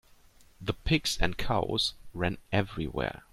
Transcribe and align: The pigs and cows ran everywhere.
The 0.59 0.73
pigs 0.73 1.15
and 1.21 1.37
cows 1.37 1.93
ran 2.15 2.39
everywhere. 2.51 3.21